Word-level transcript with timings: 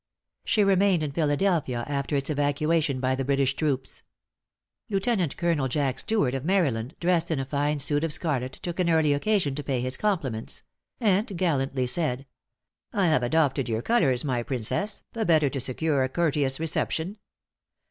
She 0.43 0.63
remained 0.63 1.03
in 1.03 1.11
Philadelphia 1.11 1.85
after 1.87 2.15
its 2.15 2.31
evacuation 2.31 2.99
by 2.99 3.13
the 3.13 3.23
British 3.23 3.53
troops. 3.55 4.01
Lieutenant 4.89 5.37
Colonel 5.37 5.67
Jack 5.67 5.99
Steward 5.99 6.33
of 6.33 6.43
Maryland, 6.43 6.95
dressed 6.99 7.29
in 7.29 7.37
a 7.39 7.45
fine 7.45 7.79
suit 7.79 8.03
of 8.03 8.11
scarlet, 8.11 8.53
took 8.63 8.79
an 8.79 8.89
early 8.89 9.13
occasion 9.13 9.53
to 9.53 9.63
pay 9.63 9.79
his 9.79 9.97
compliments; 9.97 10.63
and 10.99 11.37
gallantly 11.37 11.85
said 11.85 12.25
"I 12.91 13.05
have 13.09 13.21
adopted 13.21 13.69
your 13.69 13.83
colors, 13.83 14.23
my 14.25 14.41
princess, 14.41 15.03
the 15.13 15.23
better 15.23 15.51
to 15.51 15.59
secure 15.59 16.03
a 16.03 16.09
courteous 16.09 16.59
reception. 16.59 17.17